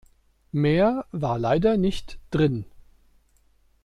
Mehr 0.51 1.05
war 1.11 1.37
leider 1.37 1.77
nicht 1.77 2.17
drin. 2.31 2.65